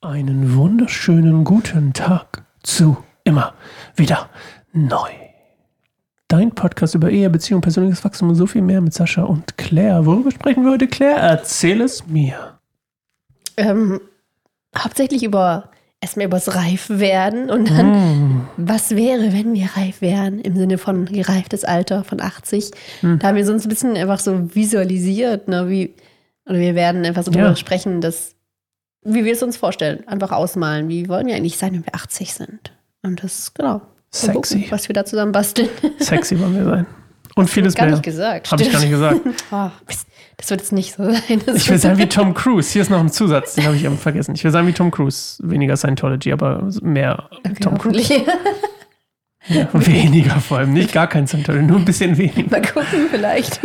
[0.00, 3.54] Einen wunderschönen guten Tag zu immer
[3.96, 4.30] wieder
[4.72, 5.10] neu.
[6.28, 10.06] Dein Podcast über Ehe, Beziehung, persönliches Wachstum und so viel mehr mit Sascha und Claire.
[10.06, 11.18] Worüber sprechen wir heute, Claire?
[11.18, 12.58] Erzähl es mir.
[13.56, 14.00] Ähm,
[14.76, 15.70] hauptsächlich über
[16.00, 18.48] erstmal übers Reifwerden und dann, Hm.
[18.56, 22.70] was wäre, wenn wir reif wären, im Sinne von gereiftes Alter von 80.
[23.00, 23.18] Hm.
[23.18, 25.94] Da haben wir so uns ein bisschen einfach so visualisiert, ne, wie,
[26.46, 27.38] oder wir werden einfach so Ja.
[27.38, 28.36] darüber sprechen, dass,
[29.04, 32.34] wie wir es uns vorstellen, einfach ausmalen, wie wollen wir eigentlich sein, wenn wir 80
[32.34, 32.72] sind.
[33.02, 33.74] Und das, genau.
[33.78, 34.54] Mal Sexy.
[34.56, 35.68] Gucken, was wir da zusammen basteln.
[35.98, 36.86] Sexy wollen wir sein.
[37.36, 37.94] Und vieles Gar mehr.
[37.94, 38.50] nicht gesagt.
[38.50, 39.20] Habe ich gar nicht gesagt.
[39.52, 39.70] Ah,
[40.36, 41.40] das wird jetzt nicht so sein.
[41.46, 42.72] Das Ich will sein wie Tom Cruise.
[42.72, 44.34] Hier ist noch ein Zusatz, den habe ich eben vergessen.
[44.34, 45.36] Ich will sein wie Tom Cruise.
[45.42, 48.24] Weniger Scientology, aber mehr Okay, Tom Cruise.
[49.48, 50.72] Ja, weniger vor allem.
[50.72, 52.50] Nicht gar kein Scientology, nur ein bisschen weniger.
[52.50, 53.60] Mal gucken, vielleicht.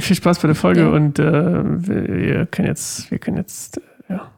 [0.00, 0.88] Viel Spaß bei der Folge Ja.
[0.88, 4.30] und äh, wir wir können jetzt, wir können jetzt, äh, ja,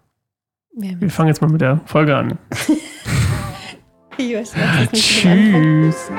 [0.78, 2.38] Ja, wir fangen jetzt mal mit der Folge an.
[4.18, 4.88] Anfang.
[4.92, 6.10] Tschüss.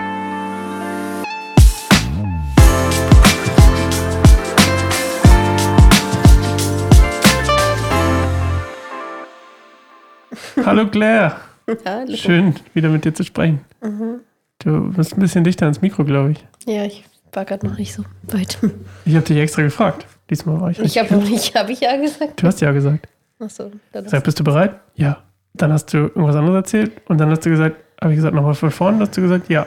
[10.66, 11.35] Hallo Claire,
[11.85, 12.16] Hallo.
[12.16, 13.61] schön wieder mit dir zu sprechen.
[13.81, 14.22] Mhm.
[14.59, 16.45] Du bist ein bisschen dichter ans Mikro, glaube ich.
[16.66, 18.58] Ja, ich war gerade noch nicht so weit.
[19.05, 20.08] Ich habe dich extra gefragt.
[20.30, 20.80] Diesmal war ich.
[20.80, 22.41] Ich habe ich, hab ich ja gesagt.
[22.41, 23.08] Du hast ja gesagt.
[23.39, 24.80] Achso, dann sag, bist du bereit?
[24.95, 25.23] Ja.
[25.53, 28.53] Dann hast du irgendwas anderes erzählt und dann hast du gesagt, habe ich gesagt, nochmal
[28.53, 29.66] von vorne, hast du gesagt, ja.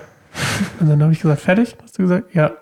[0.79, 2.53] Und dann habe ich gesagt, fertig, hast du gesagt, ja.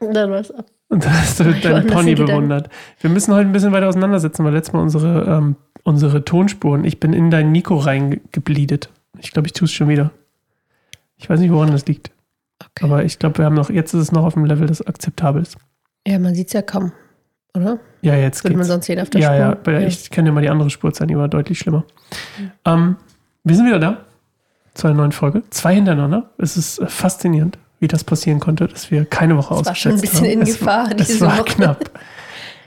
[0.00, 0.66] dann war's ab.
[0.88, 2.68] Und dann hast du Ich war deinen Pony bewundert.
[3.00, 7.00] Wir müssen heute ein bisschen weiter auseinandersetzen, weil letztes Mal unsere, ähm, unsere Tonspuren, ich
[7.00, 8.90] bin in dein Mikro reingebleedet.
[9.18, 10.10] Ich glaube, ich tue es schon wieder.
[11.16, 12.10] Ich weiß nicht, woran das liegt.
[12.60, 12.84] Okay.
[12.84, 15.42] Aber ich glaube, wir haben noch, jetzt ist es noch auf dem Level, das akzeptabel
[15.42, 15.56] ist.
[16.06, 16.92] ja, man sieht es ja kaum,
[17.56, 17.78] oder?
[18.02, 19.38] Ja, jetzt Würde man sonst sehen auf der Ja, Spur.
[19.38, 21.84] ja, weil ich kenne ja mal die andere Spur sein, die war deutlich schlimmer.
[22.64, 22.96] Ähm,
[23.44, 23.98] wir sind wieder da
[24.74, 25.42] zu einer neuen Folge.
[25.50, 26.30] Zwei hintereinander.
[26.38, 29.92] Es ist äh, faszinierend, wie das passieren konnte, dass wir keine Woche Es war schon
[29.92, 30.40] ein ausgesetzt bisschen haben.
[30.40, 31.44] in es, Gefahr, Es diese war Woche.
[31.44, 31.90] knapp.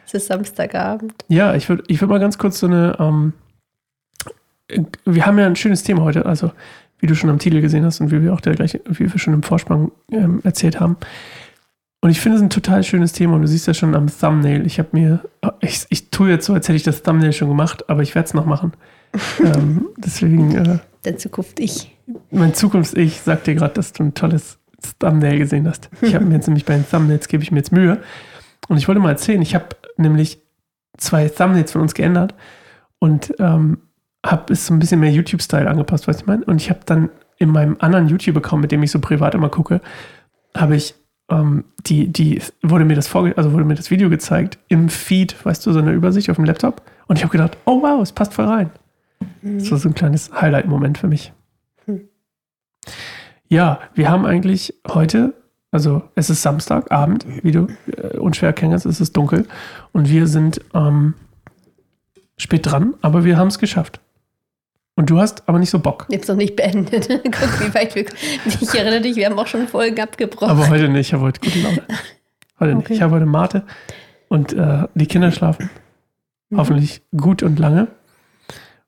[0.08, 1.14] Es ist Samstagabend.
[1.28, 2.96] Ja, ich würde ich würd mal ganz kurz so eine.
[2.98, 3.34] Ähm,
[4.70, 6.52] äh, wir haben ja ein schönes Thema heute, also
[7.00, 9.20] wie du schon am Titel gesehen hast und wie wir auch der gleiche, wie wir
[9.20, 10.96] schon im Vorspann ähm, erzählt haben.
[12.08, 14.66] Und ich finde es ein total schönes Thema und du siehst ja schon am Thumbnail.
[14.66, 15.20] Ich habe mir,
[15.60, 18.28] ich, ich tue jetzt so, als hätte ich das Thumbnail schon gemacht, aber ich werde
[18.28, 18.72] es noch machen.
[19.44, 21.98] ähm, deswegen, äh, Denn Zukunft ich.
[22.32, 24.58] mein Zukunfts-Ich sagt dir gerade, dass du ein tolles
[25.00, 25.90] Thumbnail gesehen hast.
[26.00, 28.02] Ich habe mir jetzt nämlich bei den Thumbnails gebe ich mir jetzt Mühe.
[28.70, 30.42] Und ich wollte mal erzählen, ich habe nämlich
[30.96, 32.36] zwei Thumbnails von uns geändert
[33.00, 33.80] und ähm,
[34.26, 36.46] habe es so ein bisschen mehr YouTube-Style angepasst, du, ich meine?
[36.46, 39.82] Und ich habe dann in meinem anderen YouTube-Account, mit dem ich so privat immer gucke,
[40.56, 40.96] habe ich
[41.30, 45.36] ähm, die, die, wurde mir das vorge also wurde mir das Video gezeigt im Feed,
[45.46, 46.82] weißt du, so eine Übersicht auf dem Laptop.
[47.08, 48.70] Und ich habe gedacht, oh wow, es passt voll rein.
[49.42, 51.34] Das war so ein kleines Highlight-Moment für mich.
[51.86, 52.02] Hm.
[53.50, 55.34] Ja, wir haben eigentlich heute,
[55.72, 59.48] also es ist Samstagabend, wie du äh, unschwer erkennen kannst, es ist dunkel
[59.92, 61.14] und wir sind ähm,
[62.38, 64.00] spät dran, aber wir haben es geschafft.
[64.98, 66.06] Und du hast aber nicht so Bock.
[66.10, 67.08] Jetzt noch nicht beendet.
[67.24, 68.06] Guck, wie weit wir.
[68.46, 70.50] Ich erinnere dich, wir haben auch schon Folgen abgebrochen.
[70.50, 71.84] Aber heute nicht, ich habe heute gute Laune.
[72.60, 72.86] Heute nicht.
[72.86, 72.94] Okay.
[72.96, 73.64] Ich habe heute Mate
[74.28, 75.70] und äh, die Kinder schlafen
[76.50, 76.58] Mhm.
[76.60, 77.88] hoffentlich gut und lange.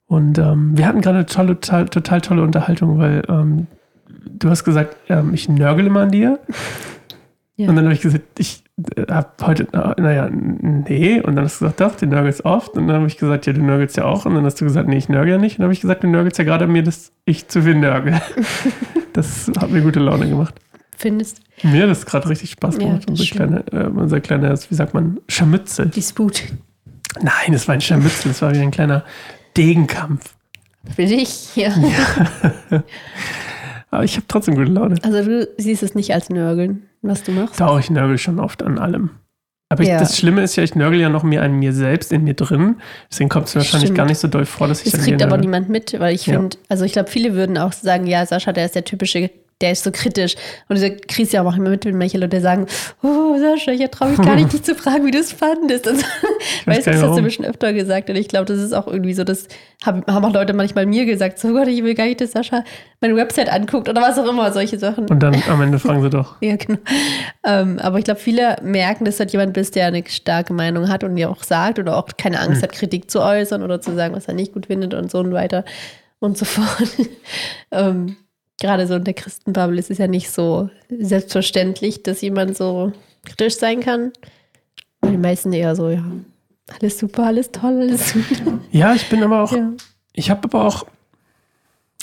[0.08, 3.68] Und ähm, wir hatten gerade eine tolle, total, total tolle Unterhaltung, weil ähm,
[4.08, 6.40] du hast gesagt, ähm, ich nörgele immer an dir.
[7.58, 7.70] Ja.
[7.70, 8.64] Und dann habe ich gesagt, ich
[9.10, 11.20] habe heute, na, naja, nee.
[11.20, 12.76] Und dann hast du gesagt, doch, du nörgelst oft.
[12.76, 14.26] Und dann habe ich gesagt, ja, du nörgelst ja auch.
[14.26, 15.54] Und dann hast du gesagt, nee, ich nörgel ja nicht.
[15.56, 17.76] Und dann habe ich gesagt, du nörgelst ja gerade an mir, dass ich zu viel
[17.76, 18.20] nörgel.
[19.14, 20.56] das hat mir gute Laune gemacht.
[20.98, 23.04] Findest Mir hat das gerade richtig Spaß Ja, gemacht.
[23.10, 25.88] das unser, kleiner, äh, unser kleiner, wie sagt man, Scharmützel.
[25.88, 26.44] Disput.
[27.22, 29.06] Nein, es war ein Scharmützel, es war wie ein kleiner
[29.56, 30.36] Degenkampf.
[30.96, 31.72] Für dich, ja.
[33.92, 34.96] Aber ich habe trotzdem gute Laune.
[35.04, 37.60] Also du siehst es nicht als Nörgeln, was du machst.
[37.60, 39.12] Doch, ich nörgel schon oft an allem.
[39.72, 40.00] Aber ich, Ja.
[40.00, 42.78] das Schlimme ist ja, ich nörgel ja noch mehr an mir selbst, in mir drin.
[43.12, 43.98] Deswegen kommt es wahrscheinlich Stimmt.
[43.98, 46.40] gar nicht so doll vor, dass ich Das kriegt aber niemand mit, weil ich Ja.
[46.40, 49.30] finde, also ich glaube, viele würden auch sagen, ja, Sascha, der ist der typische,
[49.62, 50.36] der ist so kritisch.
[50.70, 52.66] Und diese kriegst ja auch immer mit, wenn manche Leute sagen,
[53.04, 55.88] oh, Sascha, ich traue mich gar nicht, dich zu fragen, wie du es fandest.
[55.88, 56.06] Und so.
[56.66, 58.10] weiß Weißt du, das hast du mir schon öfter gesagt.
[58.10, 59.48] Und ich glaube, das ist auch irgendwie so, das
[59.84, 62.64] haben, haben auch Leute manchmal mir gesagt, so Gott, ich will gar nicht, dass Sascha
[63.02, 65.08] meine Website anguckt oder was auch immer, solche Sachen.
[65.08, 66.36] Und dann am Ende fragen sie doch.
[66.42, 66.80] Ja, genau.
[67.46, 70.88] Ähm, aber ich glaube, viele merken, dass du halt jemand bist, der eine starke Meinung
[70.88, 73.94] hat und dir auch sagt oder auch keine Angst hat, Kritik zu äußern oder zu
[73.94, 75.66] sagen, was er nicht gut findet und so und weiter
[76.20, 76.90] und so fort.
[77.72, 78.16] ähm,
[78.62, 82.92] Gerade so in der Christenbubble ist es ja nicht so selbstverständlich, dass jemand so
[83.26, 84.12] kritisch sein kann.
[85.02, 86.04] Und die meisten eher so, ja,
[86.80, 88.26] alles super, alles toll, alles gut.
[88.72, 89.72] Ja, ich bin aber auch, Ja.
[90.14, 90.86] ich habe aber auch,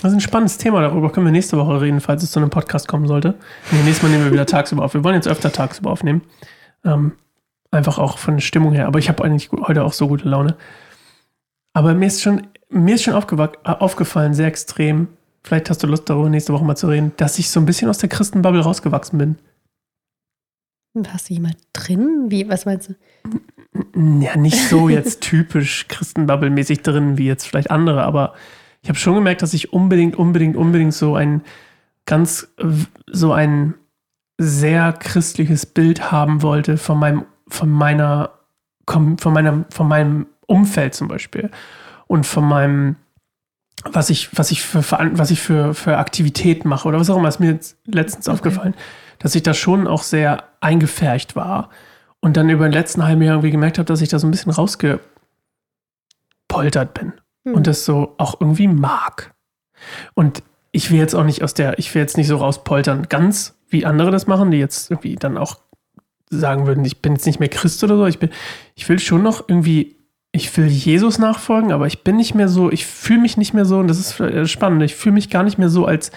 [0.02, 2.50] das ist ein spannendes Thema, darüber können wir nächste Woche reden, falls es zu einem
[2.50, 3.34] Podcast kommen sollte.
[3.70, 4.94] Nee, nächstes Mal nehmen wir wieder tagsüber auf.
[4.94, 6.22] Wir wollen jetzt öfter tagsüber aufnehmen.
[6.84, 7.12] Ähm,
[7.70, 8.86] einfach auch von der Stimmung her.
[8.86, 10.56] Aber ich habe eigentlich heute auch so gute Laune.
[11.74, 15.08] Aber mir ist schon, mir ist schon aufgefallen, sehr extrem,
[15.46, 17.88] vielleicht hast du Lust darüber nächste Woche mal zu reden, dass ich so ein bisschen
[17.88, 19.36] aus der Christenbubble rausgewachsen bin.
[21.08, 22.26] Hast du jemand drin?
[22.28, 24.20] Wie, was meinst du?
[24.20, 28.34] Ja, nicht so jetzt typisch Christenbubble-mäßig drin wie jetzt vielleicht andere, aber
[28.82, 31.42] ich habe schon gemerkt, dass ich unbedingt, unbedingt, unbedingt so ein
[32.06, 32.48] ganz,
[33.06, 33.74] so ein
[34.38, 38.30] sehr christliches Bild haben wollte von meinem, von meiner,
[38.86, 41.50] von meinem, von meinem Umfeld zum Beispiel
[42.06, 42.96] und von meinem,
[43.84, 47.28] was ich, was ich für, was ich für, für Aktivitäten mache oder was auch immer,
[47.28, 48.34] ist mir jetzt letztens okay.
[48.34, 48.74] aufgefallen,
[49.18, 51.70] dass ich da schon auch sehr eingefärcht war
[52.20, 54.30] und dann über den letzten halben Jahr irgendwie gemerkt habe, dass ich da so ein
[54.30, 55.04] bisschen rausgepoltert
[56.94, 57.12] bin
[57.44, 57.54] hm.
[57.54, 59.34] und das so auch irgendwie mag.
[60.14, 63.56] Und ich will jetzt auch nicht aus der, ich will jetzt nicht so rauspoltern, ganz
[63.68, 65.58] wie andere das machen, die jetzt irgendwie dann auch
[66.30, 68.06] sagen würden, ich bin jetzt nicht mehr Christ oder so.
[68.06, 68.30] Ich bin,
[68.74, 69.95] ich will schon noch irgendwie,
[70.36, 73.64] ich will Jesus nachfolgen, aber ich bin nicht mehr so, ich fühle mich nicht mehr
[73.64, 76.12] so, und das ist äh, spannend, ich fühle mich gar nicht mehr so als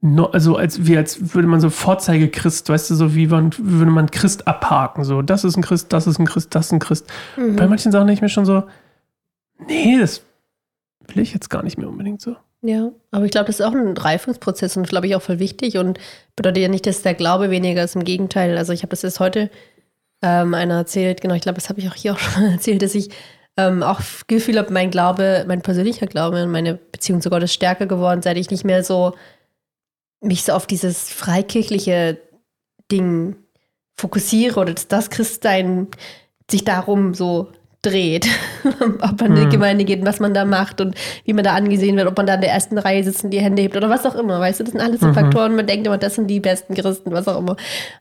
[0.00, 3.90] no, also als wie als würde man so Vorzeige-Christ, weißt du, so wie man, würde
[3.90, 5.04] man Christ abhaken.
[5.04, 7.06] So, das ist ein Christ, das ist ein Christ, das ist ein Christ.
[7.36, 7.56] Mhm.
[7.56, 8.64] Bei manchen Sachen denke ich mir schon so,
[9.68, 10.22] nee, das
[11.06, 12.36] will ich jetzt gar nicht mehr unbedingt so.
[12.62, 15.78] Ja, aber ich glaube, das ist auch ein Reifungsprozess und glaube ich auch voll wichtig
[15.78, 15.98] und
[16.36, 17.96] bedeutet ja nicht, dass der Glaube weniger ist.
[17.96, 18.56] Im Gegenteil.
[18.56, 19.50] Also ich habe das jetzt heute
[20.22, 22.94] ähm, einer erzählt, genau, ich glaube, das habe ich auch hier auch schon erzählt, dass
[22.94, 23.10] ich
[23.56, 27.52] ähm, auch Gefühl habe, mein Glaube, mein persönlicher Glaube und meine Beziehung zu Gott ist
[27.52, 29.14] stärker geworden, seit ich nicht mehr so
[30.20, 32.18] mich so auf dieses freikirchliche
[32.90, 33.36] Ding
[33.96, 35.88] fokussiere oder dass das Christsein
[36.50, 37.50] sich darum so
[37.82, 38.28] dreht,
[39.00, 39.50] ob man in die hm.
[39.50, 40.94] Gemeinde geht, was man da macht und
[41.24, 43.40] wie man da angesehen wird, ob man da in der ersten Reihe sitzt und die
[43.40, 45.14] Hände hebt oder was auch immer, weißt du, das sind alles so mhm.
[45.14, 47.56] Faktoren, man denkt immer, das sind die besten Christen, was auch immer.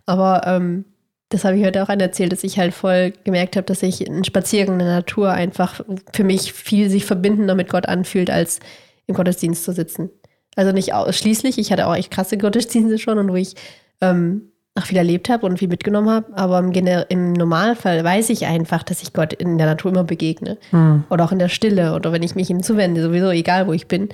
[0.05, 0.85] Aber ähm,
[1.31, 4.23] das habe ich heute auch erzählt, dass ich halt voll gemerkt habe, dass sich ein
[4.23, 5.81] Spaziergang in der Natur einfach
[6.13, 8.59] für mich viel sich verbindender mit Gott anfühlt, als
[9.07, 10.09] im Gottesdienst zu sitzen.
[10.55, 13.55] Also nicht ausschließlich, ich hatte auch echt krasse Gottesdienste schon und wo ich
[14.01, 16.27] ähm, auch viel erlebt habe und viel mitgenommen habe.
[16.35, 16.71] Aber im,
[17.09, 20.57] im, Normalfall weiß ich einfach, dass ich Gott in der Natur immer begegne.
[20.71, 21.05] Hm.
[21.09, 23.87] Oder auch in der Stille oder wenn ich mich ihm zuwende, sowieso egal, wo ich
[23.87, 24.09] bin.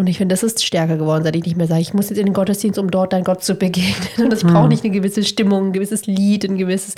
[0.00, 2.18] Und ich finde, das ist stärker geworden, seit ich nicht mehr sage, ich muss jetzt
[2.18, 4.08] in den Gottesdienst, um dort dein Gott zu begegnen.
[4.24, 4.50] Und ich hm.
[4.50, 6.94] brauche nicht eine gewisse Stimmung, ein gewisses Lied, ein gewisses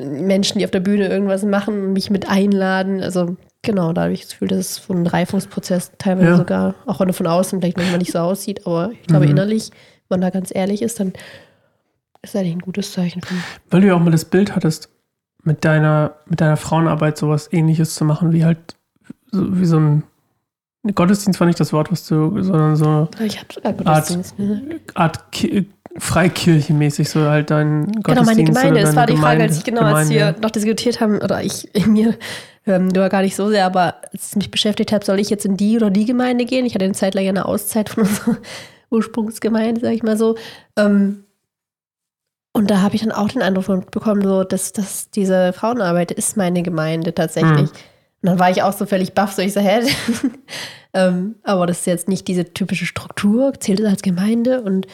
[0.00, 3.02] Menschen, die auf der Bühne irgendwas machen mich mit einladen.
[3.02, 6.36] Also Genau, da habe ich das Gefühl, das ist so ein Reifungsprozess, teilweise ja.
[6.36, 9.32] sogar, auch wenn er von außen vielleicht manchmal nicht so aussieht, aber ich glaube mhm.
[9.32, 9.70] innerlich,
[10.08, 11.08] wenn man da ganz ehrlich ist, dann
[12.22, 13.20] ist das eigentlich ein gutes Zeichen.
[13.68, 14.90] Weil du ja auch mal das Bild hattest,
[15.42, 18.76] mit deiner, mit deiner Frauenarbeit sowas ähnliches zu machen, wie halt,
[19.32, 20.04] so, wie so ein
[20.94, 24.34] Gottesdienst war nicht das Wort, was du, sondern so ich habe sogar Gottesdienst.
[24.38, 24.80] Art, ne?
[24.94, 25.20] Art
[25.96, 28.04] Freikirchenmäßig so halt dein Gottesdienst.
[28.04, 28.80] Genau, meine Gemeinde.
[28.82, 29.98] Das war die Frage, als ich genau, Gemeinde.
[29.98, 32.14] als wir noch diskutiert haben, oder ich in mir
[32.68, 35.30] ähm, du war gar nicht so sehr, aber als ich mich beschäftigt habe, soll ich
[35.30, 36.66] jetzt in die oder die Gemeinde gehen?
[36.66, 38.36] Ich hatte eine Zeit lang eine Auszeit von unserer
[38.90, 40.36] Ursprungsgemeinde, sag ich mal so.
[40.76, 41.24] Ähm,
[42.52, 46.36] und da habe ich dann auch den Eindruck bekommen, so, dass, dass diese Frauenarbeit ist
[46.36, 47.70] meine Gemeinde tatsächlich.
[47.72, 47.78] Mhm.
[48.22, 49.80] Und dann war ich auch so völlig baff, so ich so, hä?
[50.94, 54.62] ähm, aber das ist jetzt nicht diese typische Struktur, zählt es als Gemeinde.
[54.62, 54.86] Und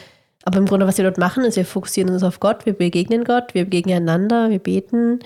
[0.43, 3.23] aber im Grunde, was wir dort machen, ist, wir fokussieren uns auf Gott, wir begegnen
[3.23, 5.19] Gott, wir begegnen einander, wir beten,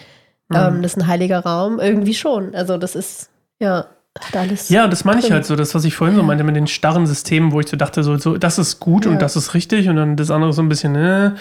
[0.49, 0.55] Mhm.
[0.57, 1.79] Ähm, das ist ein heiliger Raum.
[1.79, 2.53] Irgendwie schon.
[2.55, 3.29] Also das ist,
[3.59, 3.85] ja,
[4.19, 4.69] hat alles.
[4.69, 7.05] Ja, das meine ich halt so, das, was ich vorhin so meinte mit den starren
[7.05, 9.11] Systemen, wo ich so dachte, so, so das ist gut ja.
[9.11, 11.31] und das ist richtig und dann das andere so ein bisschen, äh,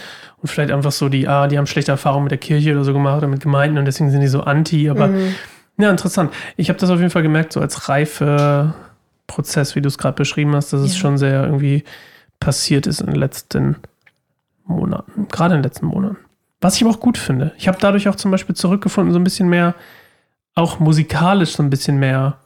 [0.41, 2.93] und vielleicht einfach so die, ah, die haben schlechte Erfahrungen mit der Kirche oder so
[2.93, 5.35] gemacht oder mit Gemeinden und deswegen sind die so anti, aber mhm.
[5.79, 6.33] Ja, interessant.
[6.57, 8.75] Ich habe das auf jeden Fall gemerkt, so als reife
[9.27, 10.87] Prozess, wie du es gerade beschrieben hast, dass ja.
[10.87, 11.85] es schon sehr irgendwie
[12.41, 13.77] passiert ist in den letzten
[14.65, 16.19] Monaten, gerade in den letzten Monaten.
[16.61, 17.53] Was ich aber auch gut finde.
[17.57, 19.75] Ich habe dadurch auch zum Beispiel zurückgefunden, so ein bisschen mehr,
[20.55, 22.39] auch musikalisch so ein bisschen mehr,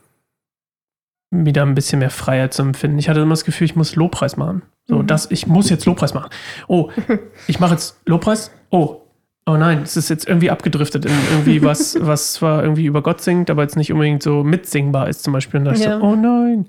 [1.30, 2.98] wieder ein bisschen mehr Freiheit zu empfinden.
[2.98, 4.62] Ich hatte immer das Gefühl, ich muss Lobpreis machen.
[4.86, 5.06] So, mhm.
[5.06, 6.30] das, ich muss jetzt Lobpreis machen.
[6.68, 6.90] Oh,
[7.46, 8.50] ich mache jetzt Lobpreis.
[8.70, 9.01] Oh,
[9.46, 13.20] oh nein, es ist jetzt irgendwie abgedriftet in irgendwie was, was zwar irgendwie über Gott
[13.20, 15.60] singt, aber jetzt nicht unbedingt so mitsingbar ist zum Beispiel.
[15.60, 15.98] Und da ja.
[15.98, 16.66] so, oh nein.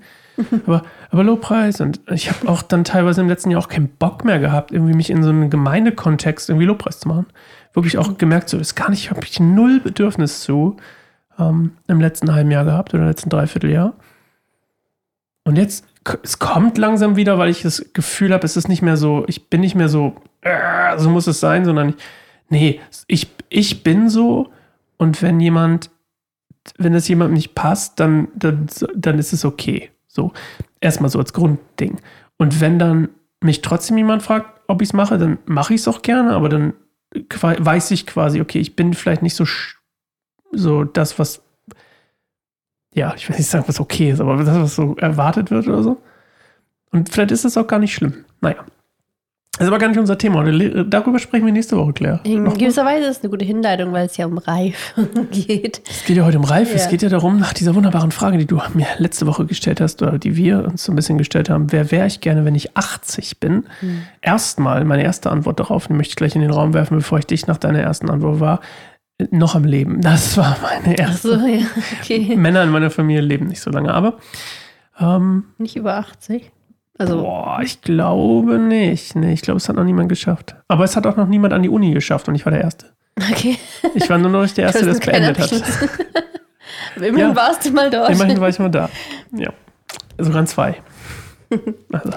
[0.65, 1.81] aber, aber Lobpreis.
[1.81, 4.93] Und ich habe auch dann teilweise im letzten Jahr auch keinen Bock mehr gehabt, irgendwie
[4.93, 7.27] mich in so einem Gemeindekontext irgendwie Lobpreis zu machen.
[7.73, 10.77] Wirklich auch gemerkt, so ist gar nicht, habe ich null Bedürfnis zu
[11.39, 13.93] ähm, im letzten halben Jahr gehabt oder letzten Dreivierteljahr.
[15.45, 15.85] Und jetzt,
[16.23, 19.49] es kommt langsam wieder, weil ich das Gefühl habe, es ist nicht mehr so, ich
[19.49, 21.95] bin nicht mehr so, äh, so muss es sein, sondern ich,
[22.49, 24.51] nee, ich, ich bin so
[24.97, 25.89] und wenn jemand,
[26.77, 29.91] wenn es jemandem nicht passt, dann, dann, dann ist es okay.
[30.07, 30.31] So,
[30.79, 31.99] erstmal so als Grundding.
[32.37, 33.09] Und wenn dann
[33.41, 36.49] mich trotzdem jemand fragt, ob ich es mache, dann mache ich es auch gerne, aber
[36.49, 36.73] dann
[37.13, 39.45] weiß ich quasi, okay, ich bin vielleicht nicht so,
[40.51, 41.41] so das, was,
[42.93, 45.83] ja, ich will nicht sagen, was okay ist, aber das, was so erwartet wird oder
[45.83, 46.01] so.
[46.91, 48.25] Und vielleicht ist das auch gar nicht schlimm.
[48.39, 48.63] Naja.
[49.55, 50.43] Das ist aber gar nicht unser Thema.
[50.83, 52.19] Darüber sprechen wir nächste Woche, Claire.
[52.23, 55.81] In Noch gewisser Weise ist es eine gute Hinleitung, weil es ja um Reifen geht.
[55.87, 56.73] Es geht ja heute um Reife.
[56.73, 56.89] Es Ja.
[56.89, 60.17] geht ja darum, nach dieser wunderbaren Frage, die du mir letzte Woche gestellt hast oder
[60.17, 61.71] die wir uns so ein bisschen gestellt haben.
[61.71, 63.65] Wer wäre ich gerne, wenn ich 80 bin?
[64.21, 67.27] Erstmal, meine erste Antwort darauf, die möchte ich gleich in den Raum werfen, bevor ich
[67.27, 68.59] dich nach deiner ersten Antwort war.
[69.29, 70.01] Noch am Leben.
[70.01, 71.39] Das war meine Ach erste.
[71.39, 71.59] so, ja,
[72.01, 72.35] okay.
[72.35, 74.17] Männer in meiner Familie leben nicht so lange, aber
[74.99, 76.51] ähm, Nicht über 80.
[76.97, 79.15] Also, boah, ich glaube nicht.
[79.15, 80.55] Nee, ich glaube, es hat noch niemand geschafft.
[80.67, 82.87] Aber es hat auch noch niemand an die Uni geschafft und ich war der Erste.
[83.19, 83.57] okay.
[83.95, 85.51] Ich war nur noch nicht der Erste, der es beendet hat.
[86.95, 87.35] Aber Immerhin Ja.
[87.35, 88.11] warst du mal dort.
[88.11, 88.89] Immerhin war ich mal da.
[89.31, 89.51] Ja.
[90.17, 90.75] Sogar zwei.
[91.91, 92.09] Also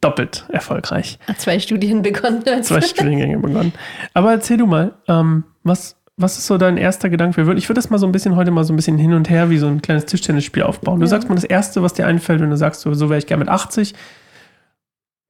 [0.00, 1.18] doppelt erfolgreich.
[1.28, 2.42] Hat zwei Studien begonnen.
[2.62, 3.72] Zwei Studiengänge begonnen.
[4.14, 7.40] Aber erzähl du mal, ähm, was, was ist so dein erster Gedanke?
[7.54, 9.50] Ich würde das mal so ein bisschen heute mal so ein bisschen hin und her
[9.50, 11.00] wie so ein kleines Tischtennisspiel aufbauen.
[11.00, 11.10] Du Ja.
[11.10, 13.40] sagst mal das Erste, was dir einfällt, wenn du sagst, so, so wäre ich gerne
[13.44, 13.94] mit 80.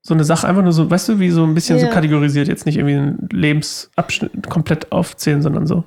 [0.04, 1.92] So eine Sache, einfach nur so, weißt du, wie so ein bisschen so Ja.
[1.92, 5.84] kategorisiert, jetzt nicht irgendwie einen Lebensabschnitt komplett aufzählen, sondern so ein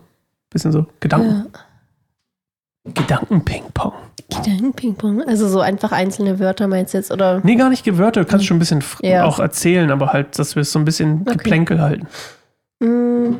[0.49, 1.47] bisschen so Gedanken.
[1.53, 2.91] Ja.
[2.93, 3.93] Gedanken-Ping-Pong.
[4.29, 5.23] Gedanken-Ping-Pong.
[5.27, 7.11] Also so einfach einzelne Wörter meinst du jetzt?
[7.11, 7.41] Oder?
[7.43, 8.21] Nee, gar nicht Gewörter.
[8.21, 8.83] Du kannst schon ein bisschen
[9.23, 11.31] auch erzählen, aber halt, dass wir es so ein bisschen Okay.
[11.33, 12.07] Geplänkel halten.
[12.79, 13.35] Mm,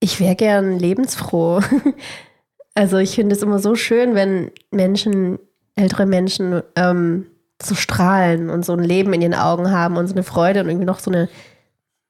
[0.00, 1.60] Ich wäre gern lebensfroh.
[2.74, 5.40] Also ich finde es immer so schön, wenn Menschen,
[5.74, 7.26] ältere Menschen, ähm,
[7.60, 10.68] so strahlen und so ein Leben in ihren Augen haben und so eine Freude und
[10.68, 11.28] irgendwie noch so eine,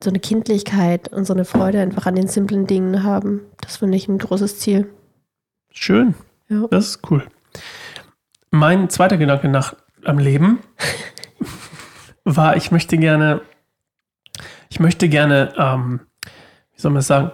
[0.05, 3.41] so eine Kindlichkeit und so eine Freude einfach an den simplen Dingen haben.
[3.63, 4.91] Das finde ich ein großes Ziel.
[5.71, 6.15] Schön.
[6.51, 6.67] Ja.
[6.71, 7.27] Das ist cool.
[8.51, 10.59] Mein zweiter Gedanke nach am Leben
[12.25, 13.41] war, ich möchte gerne,
[14.69, 16.01] ich möchte gerne, ähm,
[16.75, 17.33] wie soll man das sagen,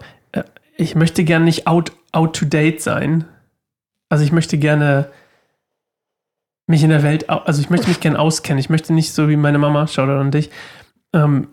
[0.76, 3.25] ich möchte gerne nicht out, out to date sein.
[4.09, 5.09] Also ich möchte gerne
[6.67, 8.59] mich in der Welt, also ich möchte mich gerne auskennen.
[8.59, 10.50] Ich möchte nicht so wie meine Mama, schau da an dich,
[11.12, 11.49] ähm,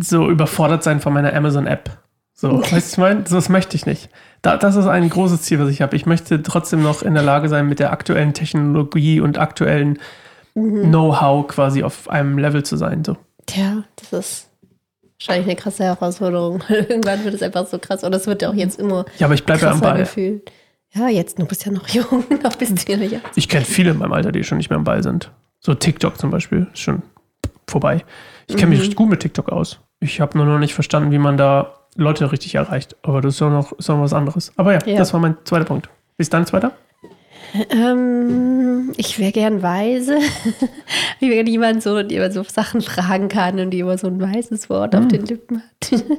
[0.00, 1.98] so überfordert sein von meiner Amazon-App.
[2.34, 3.26] So, weißt du, was ich meine?
[3.26, 4.10] So, das möchte ich nicht.
[4.42, 5.96] Da, das ist ein großes Ziel, was ich habe.
[5.96, 9.98] Ich möchte trotzdem noch in der Lage sein, mit der aktuellen Technologie und aktuellen
[10.56, 10.84] Mhm.
[10.84, 13.04] Know-how quasi auf einem Level zu sein.
[13.04, 13.16] So.
[13.44, 14.48] Tja, das ist
[15.18, 16.62] wahrscheinlich eine krasse Herausforderung.
[16.68, 18.04] Irgendwann wird es einfach so krass.
[18.04, 19.98] Und das wird ja auch jetzt immer Ja, aber ich bleibe ja am Ball.
[19.98, 20.50] gefühlt.
[20.94, 23.16] Ja, jetzt, du bist ja noch jung, noch bist du ja nicht.
[23.34, 25.30] Ich kenne viele in meinem Alter, die schon nicht mehr am Ball sind.
[25.60, 27.02] So TikTok zum Beispiel ist schon
[27.68, 28.04] vorbei.
[28.46, 28.82] Ich kenne mich Mhm.
[28.82, 29.80] richtig gut mit TikTok aus.
[30.00, 32.96] Ich habe nur noch nicht verstanden, wie man da Leute richtig erreicht.
[33.02, 34.52] Aber das ist auch noch, ist noch was anderes.
[34.56, 34.98] Aber ja, Ja.
[34.98, 35.88] das war mein zweiter Punkt.
[36.18, 36.72] Ist dein zweiter?
[37.70, 40.18] Ähm, ich wäre gern weise.
[41.20, 44.20] ich wäre jemand so, der immer so Sachen fragen kann und die immer so ein
[44.20, 45.08] weißes Wort auf Hm.
[45.08, 46.02] den Lippen hat.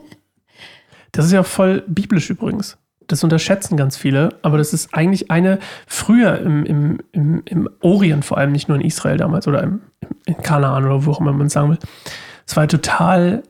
[1.14, 2.78] Das ist ja voll biblisch übrigens.
[3.08, 5.58] Das unterschätzen ganz viele, aber das ist eigentlich eine,
[5.88, 9.82] früher im, im, im, im Orient, vor allem nicht nur in Israel damals oder im,
[10.26, 11.80] in Kanaan oder wo auch immer man sagen will,
[12.46, 13.42] es war total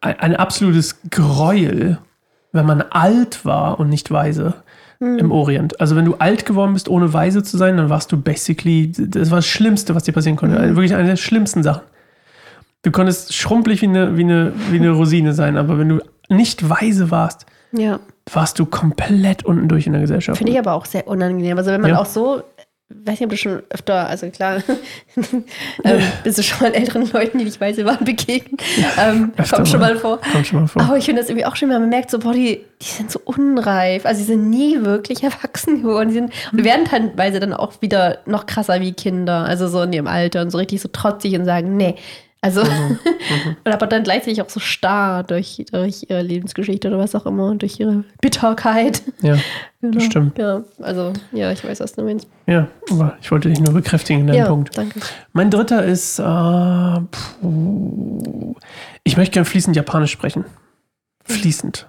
[0.00, 1.98] ein, ein absolutes Gräuel,
[2.52, 4.54] wenn man alt war und nicht weise
[5.00, 5.78] im Orient.
[5.80, 9.30] Also wenn du alt geworden bist, ohne weise zu sein, dann warst du basically, das
[9.30, 10.56] war das Schlimmste, was dir passieren konnte.
[10.58, 11.82] Also Wirklich eine der schlimmsten Sachen.
[12.82, 16.68] Du konntest schrumpelig wie eine, wie, eine, wie eine Rosine sein, aber wenn du nicht
[16.68, 17.98] weise warst, ja,
[18.32, 20.38] warst du komplett unten durch in der Gesellschaft.
[20.38, 21.58] finde ich aber auch sehr unangenehm.
[21.58, 21.98] Also wenn man Ja.
[22.00, 22.42] auch so,
[22.88, 24.62] weiß nicht, ob du schon öfter, also klar,
[25.84, 28.62] ähm, bist du schon mal älteren Leuten, die nicht weise waren, begegnet.
[28.96, 29.96] Ähm, kommt schon mal.
[29.96, 30.20] vor.
[30.20, 30.82] Kommt schon mal vor.
[30.82, 33.10] Aber ich finde das irgendwie auch schön, weil man merkt so, boah, die, die sind
[33.10, 34.06] so unreif.
[34.06, 36.10] Also die sind nie wirklich erwachsen geworden.
[36.10, 39.44] Die sind, und werden teilweise dann auch wieder noch krasser wie Kinder.
[39.44, 41.96] Also so in ihrem Alter und so richtig so trotzig und sagen, nee.
[42.42, 42.98] Also, Mhm.
[43.64, 47.46] und aber dann gleichzeitig auch so starr durch, durch ihre Lebensgeschichte oder was auch immer
[47.46, 49.02] und durch ihre Bitterkeit.
[49.22, 49.36] Ja,
[49.80, 50.00] Genau.
[50.00, 50.38] stimmt.
[50.38, 52.28] Ja, also, ja, ich weiß, was du meinst.
[52.46, 54.76] ja, aber ich wollte dich nur bekräftigen in deinem ja, Punkt.
[54.76, 55.00] danke.
[55.32, 56.22] Mein dritter ist, äh,
[59.04, 60.44] ich möchte gerne fließend Japanisch sprechen.
[61.24, 61.88] Fließend.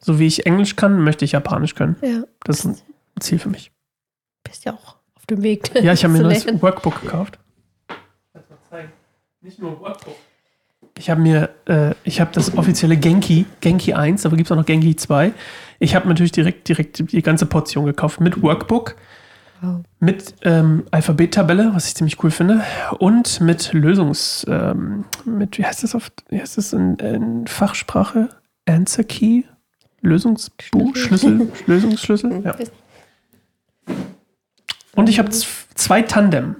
[0.00, 1.96] So wie ich Englisch kann, möchte ich Japanisch können.
[2.02, 2.76] Ja, Das ist ein
[3.20, 3.72] Ziel für mich.
[4.44, 5.70] bist ja auch auf dem Weg.
[5.82, 6.46] Ja, ich habe mir ein neues.
[6.62, 7.38] Workbook gekauft.
[9.42, 10.14] Nicht nur Workbook.
[10.98, 14.56] Ich habe mir, äh, ich habe das offizielle Genki, Genki 1, aber gibt es auch
[14.56, 15.32] noch Genki 2.
[15.78, 18.96] Ich habe natürlich direkt, direkt die ganze Portion gekauft mit Workbook,
[19.60, 19.80] Wow.
[20.00, 22.62] mit ähm, Alphabettabelle, was ich ziemlich cool finde,
[22.98, 28.28] und mit Lösungs, ähm, mit, wie heißt das auf, wie heißt das in, in Fachsprache?
[28.66, 29.42] Answer Key?
[30.00, 30.96] Lösungsbuch?
[30.96, 31.36] Schlüssel.
[31.36, 31.52] Schlüssel?
[31.66, 32.42] Lösungsschlüssel?
[32.44, 32.56] Ja.
[34.96, 36.56] Und ich habe zwei Tandem.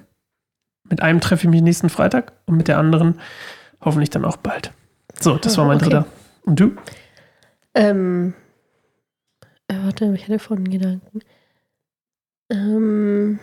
[0.93, 3.19] Mit einem treffe ich mich nächsten Freitag und mit der anderen
[3.81, 4.71] hoffentlich dann auch bald.
[5.19, 5.85] So, das war mein Okay.
[5.85, 6.05] dritter.
[6.43, 6.71] Und du?
[7.73, 8.35] Ähm,
[9.67, 11.19] äh, warte, ich hatte vorhin einen Gedanken.
[12.51, 13.39] Ähm,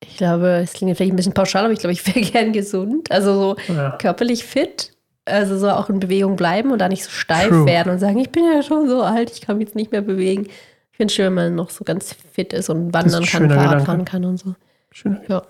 [0.00, 3.10] ich glaube, es klingt vielleicht ein bisschen pauschal, aber ich glaube, ich wäre gern gesund.
[3.10, 3.96] Also so Ja.
[3.98, 4.92] körperlich fit.
[5.24, 7.66] Also so auch in Bewegung bleiben und da nicht so steif True.
[7.66, 10.02] werden und sagen, ich bin ja schon so alt, ich kann mich jetzt nicht mehr
[10.02, 10.46] bewegen.
[10.92, 13.48] Ich finde es schön, wenn man noch so ganz fit ist und wandern ein kann,
[13.48, 13.84] Fahrrad Gedanke.
[13.84, 14.54] fahren kann und so.
[14.92, 15.18] Schön.
[15.28, 15.42] Ja.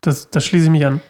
[0.00, 1.00] Das, das schließe ich mich an.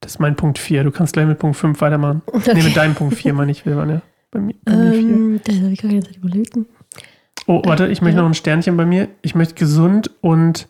[0.00, 0.84] Das ist mein Punkt 4.
[0.84, 2.22] Du kannst gleich mit Punkt 5 weitermachen.
[2.46, 3.64] Nee, mit deinem Punkt 4 meine ich.
[3.64, 5.00] Wir waren ja bei mir, bei mir 4.
[5.00, 6.58] Ähm, das habe ich gerade jetzt überlegt.
[7.46, 8.22] Oh, warte, ich möchte ja.
[8.22, 9.08] noch ein Sternchen bei mir.
[9.22, 10.68] Ich möchte gesund und,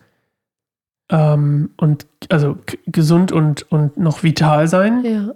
[1.11, 5.05] ähm, und also gesund und, und noch vital sein.
[5.05, 5.35] Ja.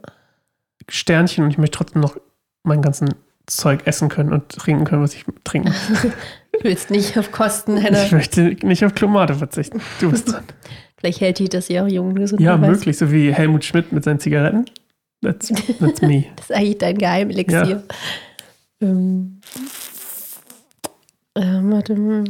[0.88, 2.16] Sternchen und ich möchte trotzdem noch
[2.62, 3.14] mein ganzen
[3.46, 5.72] Zeug essen können und trinken können, was ich trinken.
[6.58, 8.04] Du willst nicht auf Kosten deiner.
[8.04, 9.80] Ich möchte nicht auf Klomate verzichten.
[10.00, 10.44] Du bist dran.
[10.98, 12.40] Vielleicht hält die das ja auch jung gesund.
[12.40, 12.78] Ja, wer weiß.
[12.78, 14.64] möglich, so wie Helmut Schmidt mit seinen Zigaretten.
[15.22, 15.48] That's,
[15.78, 16.24] that's me.
[16.36, 17.82] Das ist eigentlich dein Geheimelixier.
[18.80, 19.40] Ähm,
[21.36, 22.24] ähm, warte mal.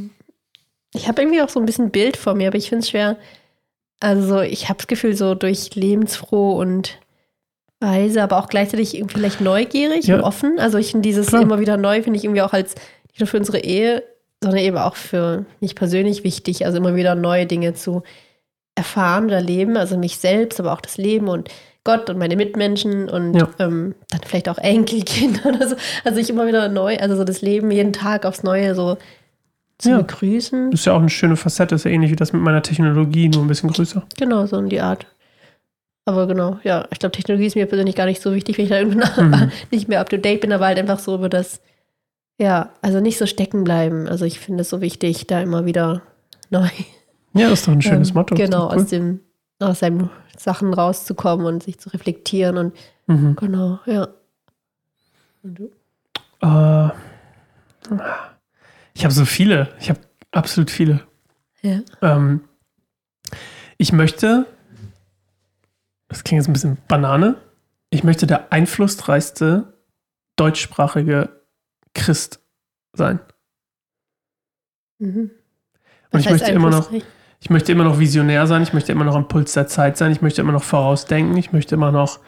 [0.94, 3.16] Ich habe irgendwie auch so ein bisschen Bild vor mir, aber ich finde es schwer.
[4.00, 6.98] Also ich habe das Gefühl, so durch lebensfroh und
[7.80, 10.16] weise, aber auch gleichzeitig irgendwie vielleicht neugierig Ja.
[10.16, 10.58] und offen.
[10.58, 11.42] Also ich finde dieses Klar.
[11.42, 12.74] immer wieder neu, finde ich irgendwie auch als
[13.14, 14.02] für unsere Ehe,
[14.42, 16.64] sondern eben auch für mich persönlich wichtig.
[16.66, 18.02] Also immer wieder neue Dinge zu
[18.74, 19.76] erfahren oder leben.
[19.76, 21.48] Also mich selbst, aber auch das Leben und
[21.84, 23.48] Gott und meine Mitmenschen und Ja.
[23.58, 25.76] ähm, dann vielleicht auch Enkelkinder oder so.
[26.04, 28.98] Also ich immer wieder neu, also so das Leben jeden Tag aufs Neue so
[29.78, 29.96] zu Ja.
[29.98, 30.70] begrüßen.
[30.70, 33.28] Das ist ja auch eine schöne Facette, ist ja ähnlich wie das mit meiner Technologie,
[33.28, 34.02] nur ein bisschen größer.
[34.18, 35.06] Genau, so in die Art.
[36.04, 38.70] Aber genau, ja, ich glaube, Technologie ist mir persönlich gar nicht so wichtig, wenn ich
[38.70, 39.52] da irgendwann Mhm.
[39.70, 41.60] nicht mehr up to date bin, aber halt einfach so über das,
[42.38, 44.08] ja, also nicht so stecken bleiben.
[44.08, 46.02] Also ich finde es so wichtig, da immer wieder
[46.50, 46.68] neu.
[47.34, 48.34] Ja, das ist doch ein schönes ähm, Motto.
[48.34, 48.76] Genau, cool.
[48.76, 49.20] aus dem,
[49.60, 52.74] aus seinen Sachen rauszukommen und sich zu reflektieren und
[53.08, 53.36] Mhm.
[53.36, 54.08] genau, ja.
[55.42, 55.70] Und du?
[56.42, 56.90] Äh,
[58.94, 59.68] ich habe so viele.
[59.80, 61.00] Ich habe absolut viele.
[61.62, 61.80] Ja.
[62.02, 62.42] Ähm,
[63.78, 64.44] ich möchte,
[66.08, 67.36] das klingt jetzt ein bisschen Banane,
[67.90, 69.72] ich möchte der einflussreichste
[70.36, 71.37] deutschsprachige
[71.98, 72.40] Christ
[72.92, 73.20] sein.
[74.98, 75.30] Mhm.
[76.10, 76.90] Und ich möchte immer noch,
[77.40, 80.10] ich möchte immer noch visionär sein, ich möchte immer noch am Puls der Zeit sein,
[80.12, 82.20] ich möchte immer noch vorausdenken, ich möchte immer noch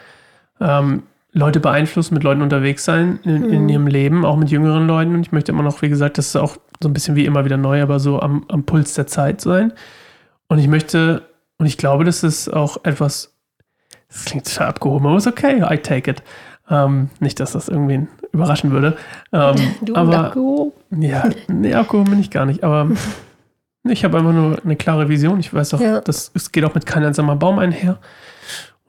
[0.61, 3.69] ähm, Leute beeinflussen, mit Leuten unterwegs sein in, in Mhm.
[3.69, 5.15] ihrem Leben, auch mit jüngeren Leuten.
[5.15, 7.45] Und ich möchte immer noch, wie gesagt, das ist auch so ein bisschen wie immer
[7.45, 9.73] wieder neu, aber so am, am Puls der Zeit sein.
[10.49, 11.23] Und ich möchte,
[11.59, 13.37] und ich glaube, das ist auch etwas,
[14.09, 16.23] das klingt total abgehoben, aber ist okay, I take it.
[16.71, 18.97] Ähm, nicht, dass das irgendwen überraschen würde.
[19.33, 20.71] Ähm, Du aber Akku.
[20.91, 22.89] ja, nee, abgehoben bin ich gar nicht, aber
[23.85, 25.41] ich habe einfach nur eine klare Vision.
[25.41, 26.01] Ich weiß auch, Ja.
[26.01, 27.99] dass es geht auch mit kein einsamer Baum einher.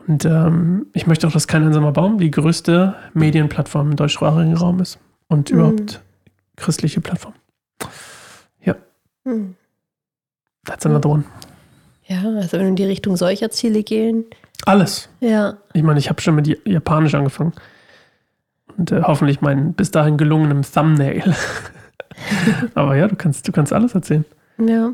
[0.07, 4.79] Und ähm, ich möchte auch, dass kein einsamer Baum die größte Medienplattform im deutschsprachigen Raum
[4.79, 4.99] ist.
[5.27, 5.57] Und Mhm.
[5.57, 6.01] überhaupt
[6.55, 7.33] christliche Plattform.
[9.23, 9.55] Hm.
[10.65, 11.23] That's another one.
[12.07, 14.25] Ja, also wenn wir in die Richtung solcher Ziele gehen.
[14.65, 15.09] Alles.
[15.19, 17.53] Ja, Ich meine, ich habe schon mit Ja- Japanisch angefangen.
[18.77, 21.35] Und äh, hoffentlich meinen bis dahin gelungenen Thumbnail.
[22.75, 24.25] Aber ja, du kannst, du kannst alles erzählen.
[24.59, 24.91] ja.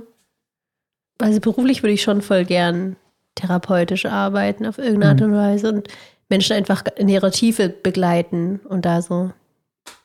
[1.20, 2.96] Also beruflich würde ich schon voll gern
[3.34, 5.26] therapeutisch arbeiten auf irgendeine Art Mhm.
[5.26, 5.88] und Weise und
[6.30, 9.32] Menschen einfach in ihrer Tiefe begleiten und da so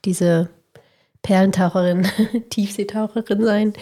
[0.06, 0.48] diese
[1.20, 2.06] Perlentaucherin,
[2.50, 3.72] Tiefseetaucherin sein.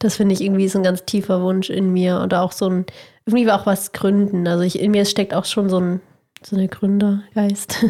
[0.00, 2.86] Das finde ich irgendwie so ein ganz tiefer Wunsch in mir und auch so ein,
[3.24, 4.48] irgendwie auch was gründen.
[4.48, 6.00] Also ich, in mir steckt auch schon so ein,
[6.42, 7.84] so eine Gründergeist.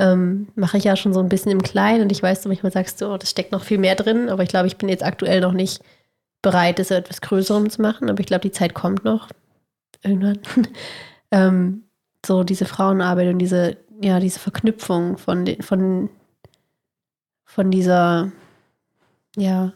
[0.00, 2.72] Ähm, Mache ich ja schon so ein bisschen im Kleinen und ich weiß, du manchmal
[2.72, 5.04] sagst du, oh, das steckt noch viel mehr drin, aber ich glaube, ich bin jetzt
[5.04, 5.82] aktuell noch nicht
[6.42, 9.28] bereit, das etwas Größerem zu machen, aber ich glaube, die Zeit kommt noch.
[10.02, 10.38] Irgendwann.
[11.30, 11.84] ähm,
[12.24, 16.08] so diese Frauenarbeit und diese, ja, diese Verknüpfung von, von,
[17.44, 18.32] von dieser,
[19.36, 19.72] ja,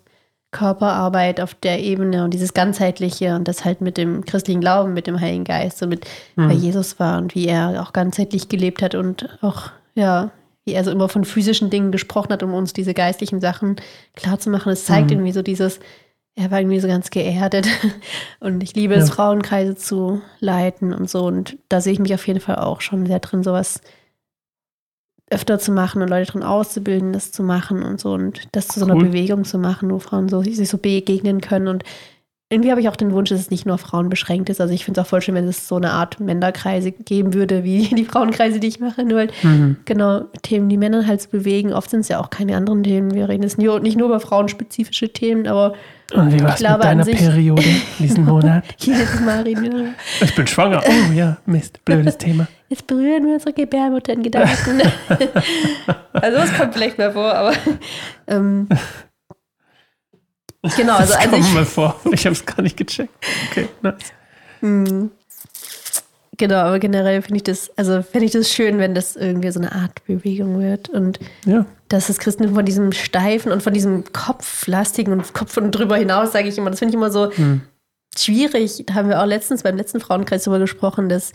[0.54, 5.08] Körperarbeit auf der Ebene und dieses ganzheitliche und das halt mit dem christlichen Glauben, mit
[5.08, 6.06] dem Heiligen Geist und mit
[6.36, 6.48] Mhm.
[6.48, 10.30] wer Jesus war und wie er auch ganzheitlich gelebt hat und auch, ja,
[10.64, 13.76] wie er so immer von physischen Dingen gesprochen hat, um uns diese geistlichen Sachen
[14.16, 14.72] klarzumachen.
[14.72, 15.12] Es zeigt Mhm.
[15.18, 15.78] irgendwie so dieses,
[16.36, 17.66] er war irgendwie so ganz geerdet
[18.40, 19.14] und ich liebe es, Ja.
[19.14, 23.06] Frauenkreise zu leiten und so und da sehe ich mich auf jeden Fall auch schon
[23.06, 23.80] sehr drin, sowas
[25.30, 28.78] öfter zu machen und Leute drin auszubilden, das zu machen und so und das zu
[28.78, 29.04] so einer Cool.
[29.06, 31.82] Bewegung zu machen, wo Frauen so, sich so begegnen können und
[32.54, 34.60] irgendwie habe ich auch den Wunsch, dass es nicht nur auf Frauen beschränkt ist.
[34.60, 37.64] Also ich finde es auch voll schön, wenn es so eine Art Männerkreise geben würde,
[37.64, 39.04] wie die Frauenkreise, die ich mache.
[39.04, 39.76] Nur halt, Mhm.
[39.84, 41.72] genau, Themen, die Männer halt bewegen.
[41.72, 43.12] Oft sind es ja auch keine anderen Themen.
[43.14, 45.74] Wir reden jetzt nicht nur über frauenspezifische Themen, aber
[46.14, 47.64] Und wie war es glaube mit deiner sich- Periode
[47.98, 48.64] diesen Monat?
[48.78, 49.88] jedes Mal reden wir darüber.
[50.22, 50.82] Ich bin schwanger.
[50.86, 52.46] Oh ja, Mist, blödes Thema.
[52.68, 54.80] Jetzt berühren wir unsere Gebärmutter in Gedanken.
[56.12, 57.52] also das kommt vielleicht mal vor, aber
[58.26, 58.68] ähm,
[60.76, 62.00] genau, also das kommt ich, mal vor.
[62.12, 63.12] Ich habe es gar nicht gecheckt.
[63.50, 64.12] Okay, nice.
[64.60, 65.10] Hm.
[66.36, 69.60] Genau, aber generell finde ich das, also finde ich das schön, wenn das irgendwie so
[69.60, 71.64] eine Art Bewegung wird und Ja.
[71.88, 76.32] dass das Christentum von diesem steifen und von diesem kopflastigen und Kopf und drüber hinaus,
[76.32, 77.30] sage ich immer, das finde ich immer so
[78.18, 78.82] schwierig.
[78.86, 81.32] Da haben wir auch letztens beim letzten Frauenkreis drüber gesprochen, dass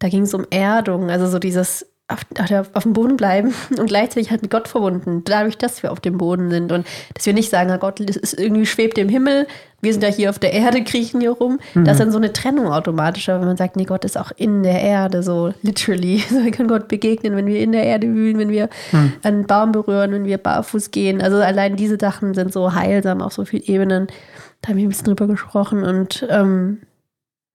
[0.00, 4.30] da ging es um Erdung, also so dieses auf, auf, dem Boden bleiben und gleichzeitig
[4.30, 7.50] halt mit Gott verbunden, dadurch, dass wir auf dem Boden sind und dass wir nicht
[7.50, 9.46] sagen, "Ah, Gott ist irgendwie schwebt im Himmel,
[9.82, 11.58] wir sind ja hier auf der Erde, kriechen hier rum.
[11.74, 14.62] Das ist dann so eine Trennung automatischer, wenn man sagt, nee, Gott ist auch in
[14.62, 16.22] der Erde, so literally.
[16.30, 18.68] So, wir können Gott begegnen, wenn wir in der Erde wühlen, wenn wir
[19.22, 21.20] einen Baum berühren, wenn wir barfuß gehen.
[21.20, 24.06] Also allein diese Sachen sind so heilsam auf so vielen Ebenen.
[24.60, 26.78] Da haben wir ein bisschen drüber gesprochen und ähm,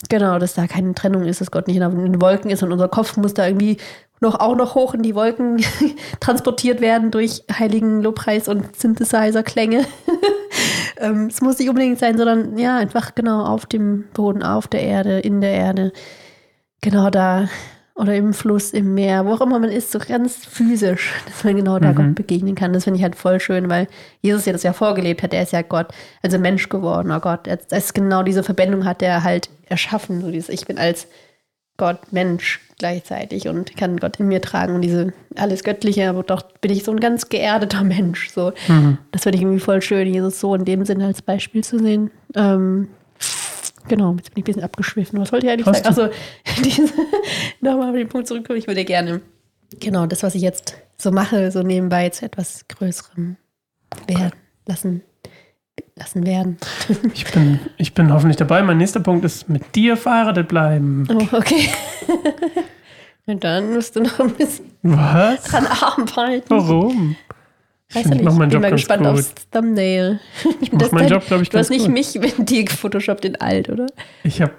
[0.10, 2.90] Genau, dass da keine Trennung ist, dass Gott nicht in den Wolken ist und unser
[2.90, 3.78] Kopf muss da irgendwie
[4.26, 5.64] noch auch noch hoch in die Wolken
[6.20, 9.86] transportiert werden durch heiligen Lobpreis und Synthesizer-Klänge.
[10.98, 14.82] ähm, es muss nicht unbedingt sein, sondern ja, einfach genau auf dem Boden, auf der
[14.82, 15.94] Erde, in der Erde.
[16.82, 17.48] Genau da.
[17.98, 21.56] Oder im Fluss, im Meer, wo auch immer man ist, so ganz physisch, dass man
[21.56, 21.96] genau da Mhm.
[21.96, 22.74] Gott begegnen kann.
[22.74, 23.88] Das finde ich halt voll schön, weil
[24.22, 25.34] Jesus ja das ja vorgelebt hat.
[25.34, 25.88] Er ist ja Gott,
[26.22, 27.48] also Mensch gewordener Gott.
[27.48, 30.20] Er er ist genau diese Verbindung hat er halt erschaffen.
[30.20, 31.08] So dieses, ich bin als
[31.78, 36.42] Gott Mensch gleichzeitig und kann Gott in mir tragen und diese alles Göttliche, aber doch
[36.62, 38.30] bin ich so ein ganz geerdeter Mensch.
[38.30, 38.54] So.
[39.12, 42.12] Das finde ich irgendwie voll schön, Jesus so in dem Sinne als Beispiel zu sehen.
[42.36, 42.90] Ähm,
[43.88, 45.20] genau, jetzt bin ich ein bisschen abgeschwiffen.
[45.20, 46.12] Was wollte ich eigentlich Hast sagen?
[46.48, 46.92] Also,
[47.62, 48.60] nochmal auf den Punkt zurückkommen.
[48.60, 49.22] Ich würde gerne,
[49.80, 53.38] genau, das, was ich jetzt so mache, so nebenbei zu etwas Größerem
[54.08, 54.32] werden
[54.68, 55.02] lassen,
[55.98, 56.58] lassen werden.
[57.14, 58.62] Ich bin, ich bin hoffentlich dabei.
[58.64, 61.08] Mein nächster Punkt ist mit dir verheiratet bleiben.
[61.10, 61.70] Oh, okay.
[63.28, 65.44] Und dann musst du noch ein bisschen Was?
[65.46, 66.46] dran arbeiten.
[66.50, 67.16] Warum?
[67.90, 68.24] Ich Weiß ich nicht.
[68.24, 69.12] meinen Bin Job mal gespannt gut.
[69.12, 70.20] aufs Thumbnail.
[70.62, 71.94] Ich mache meinen Job, glaube ich, Du hast nicht gut.
[71.94, 73.88] mich mit dir gefotoshoppt in alt, oder?
[74.24, 74.52] Ich habe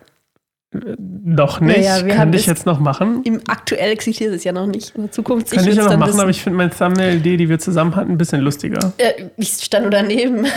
[0.98, 1.78] noch nicht.
[1.78, 3.22] Wir haben Könnte ich jetzt noch machen.
[3.24, 4.94] Im aktuell existiert es ja noch nicht.
[4.94, 6.20] In der Zukunft Könnte ich ja noch machen, wissen.
[6.20, 8.92] aber ich finde meine Thumbnail-Idee, die wir zusammen hatten, ein bisschen lustiger.
[8.98, 10.46] Äh, ich stand nur daneben.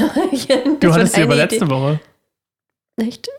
[0.79, 1.99] Du hattest sie aber letzte Woche.
[2.97, 3.29] Nicht?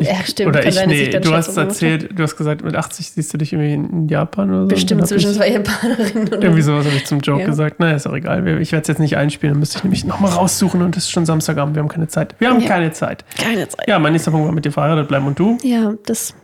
[0.00, 0.48] Ja, stimmt.
[0.50, 3.52] Oder ich, sein, nee, du hast erzählt, du hast gesagt, mit 80 siehst du dich
[3.52, 4.68] irgendwie in Japan oder so.
[4.68, 6.28] Bestimmt zwischen zwei Japanerinnen.
[6.28, 7.46] Oder Irgendwie sowas habe ich zum Joke Ja.
[7.46, 7.80] gesagt.
[7.80, 8.46] Naja, ist auch egal.
[8.60, 11.10] Ich werde es jetzt nicht einspielen, dann müsste ich nämlich nochmal raussuchen und es ist
[11.10, 11.74] schon Samstagabend.
[11.76, 12.34] Wir haben keine Zeit.
[12.38, 12.68] Wir haben Ja.
[12.68, 13.24] keine Zeit.
[13.38, 13.86] Keine Zeit.
[13.88, 15.58] Ja, mein nächster Punkt war mit dir verheiratet bleiben und du?
[15.62, 16.34] Ja, das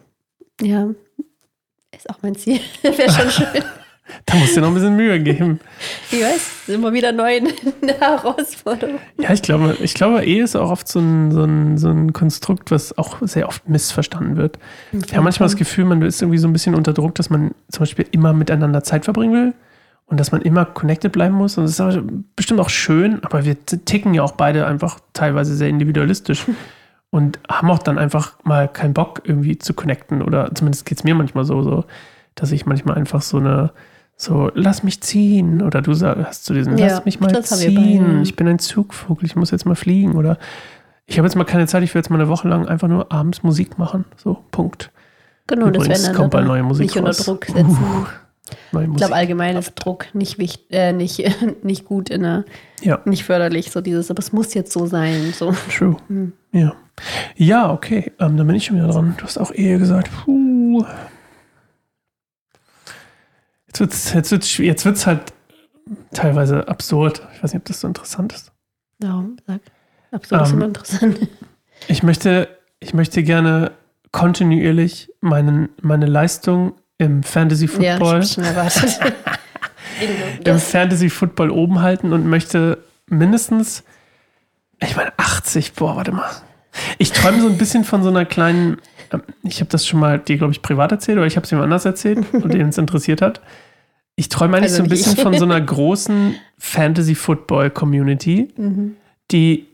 [0.63, 0.89] ja,
[1.95, 2.61] ist auch mein Ziel.
[2.83, 3.63] Wäre schon schön.
[4.25, 5.61] Da musst du dir noch ein bisschen Mühe geben.
[6.11, 8.99] Ich weiß, immer wieder neu eine Herausforderung.
[9.19, 12.13] Ja, ich glaube, ich glaube, Ehe ist auch oft so ein, so, ein, so ein
[12.13, 14.59] Konstrukt, was auch sehr oft missverstanden wird.
[14.93, 17.53] Wir haben manchmal das Gefühl, man ist irgendwie so ein bisschen unter Druck, dass man
[17.71, 19.55] zum Beispiel immer miteinander Zeit verbringen will
[20.07, 21.59] und dass man immer connected bleiben muss.
[21.59, 22.03] Und das ist
[22.37, 26.47] bestimmt auch schön, aber wir ticken ja auch beide einfach teilweise sehr individualistisch
[27.11, 30.23] und haben auch dann einfach mal keinen Bock irgendwie zu connecten.
[30.23, 31.85] Oder zumindest geht es mir manchmal so, so,
[32.35, 33.73] dass ich manchmal einfach so eine
[34.17, 35.63] so, lass mich ziehen.
[35.63, 38.23] Oder du sagst zu diesem, Ja, lass mich mal ziehen.
[38.23, 40.17] Ich bin ein Zugvogel, ich muss jetzt mal fliegen.
[40.17, 40.39] Oder
[41.07, 43.13] ich habe jetzt mal keine Zeit, ich will jetzt mal eine Woche lang einfach nur
[43.13, 44.05] abends Musik machen.
[44.17, 44.91] So, Punkt.
[45.47, 47.19] Genau, das Übrigens werden kommt bald neue Musik nicht unter raus.
[47.19, 47.61] Druck setzen.
[47.69, 48.07] Uh,
[48.73, 48.97] neue Ich Musik.
[48.97, 51.23] glaube, allgemein ist Druck nicht, wichtig, äh, nicht,
[51.63, 52.45] nicht gut, in der,
[52.81, 53.71] ja, nicht förderlich.
[53.71, 55.33] So dieses, aber es muss jetzt so sein.
[55.37, 55.55] So.
[55.71, 55.97] true.
[56.53, 56.73] Ja.
[57.37, 58.13] Ja, okay.
[58.19, 59.15] Ähm, dann bin ich schon wieder dran.
[59.19, 60.11] Du hast auch Ehe gesagt.
[60.25, 60.85] Puh.
[63.77, 65.33] Jetzt wird es jetzt wird's, jetzt wird's halt
[66.13, 67.23] teilweise absurd.
[67.35, 68.53] Ich weiß nicht, ob das so interessant ist.
[68.99, 69.61] Darum, sag.
[70.13, 71.19] Absolut ist Ähm, immer interessant.
[71.89, 72.49] Ich möchte,
[72.81, 73.73] ich möchte gerne
[74.11, 78.45] kontinuierlich meinen, meine Leistung im Fantasy Ja, ich Football, schon
[80.45, 83.85] im Fantasy Football oben halten und möchte mindestens,
[84.81, 86.31] ich meine 80, boah, warte mal.
[86.97, 88.79] Ich träume so ein bisschen von so einer kleinen,
[89.43, 91.65] ich habe das schon mal dir, glaube ich, privat erzählt oder ich habe es jemand
[91.67, 93.41] anders erzählt und den es interessiert hat.
[94.17, 98.97] Ich träume eigentlich Also so ein bisschen von so einer großen Fantasy Football Community, Mhm.
[99.31, 99.67] die,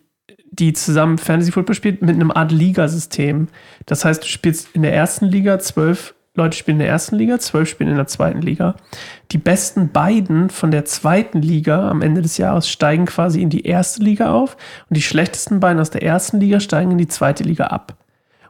[0.51, 3.49] die zusammen Fantasy Football spielt mit einem Art Ligasystem.
[3.87, 7.39] Das heißt, du spielst in der ersten Liga zwölf Leute spielen in der ersten Liga,
[7.39, 8.75] zwölf spielen in der zweiten Liga.
[9.33, 13.67] Die besten beiden von der zweiten Liga am Ende des Jahres steigen quasi in die
[13.67, 14.57] erste Liga auf
[14.89, 17.99] und die schlechtesten beiden aus der ersten Liga steigen in die zweite Liga ab.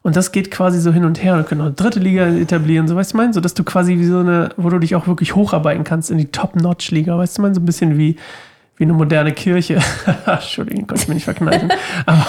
[0.02, 2.88] Und das geht quasi so hin und her und können auch eine dritte Liga etablieren,
[2.88, 5.06] so weißt du mein, so dass du quasi wie so eine, wo du dich auch
[5.06, 8.16] wirklich hocharbeiten kannst in die Top-Notch-Liga, weißt du mein, so ein bisschen wie,
[8.76, 9.78] wie eine moderne Kirche.
[10.26, 11.70] Entschuldigung, konnte ich mir nicht verkneifen.
[12.06, 12.26] Aber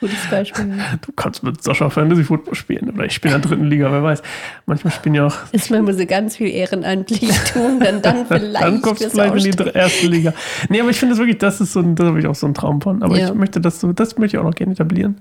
[0.00, 0.64] Gutes Beispiel.
[1.06, 4.02] du kannst mit Sascha Fantasy Football spielen oder ich spiele in der dritten Liga, wer
[4.02, 4.22] weiß.
[4.64, 8.62] Manchmal spielen ja auch Erstmal muss sie ganz viel ehrenamtlich tun, dann, dann vielleicht.
[8.64, 10.32] dann kommst du vielleicht in die erste Liga.
[10.70, 12.46] Nee, aber ich finde das wirklich, das ist so ein, da habe ich auch so
[12.46, 13.02] einen Traum von.
[13.02, 13.28] Aber Ja.
[13.28, 15.20] ich möchte das so, das möchte ich auch noch gerne etablieren.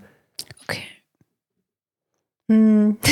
[0.69, 0.83] Okay.
[2.51, 2.97] Hm.